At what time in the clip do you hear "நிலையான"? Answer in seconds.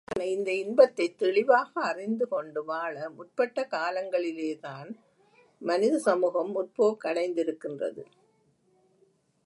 0.17-0.37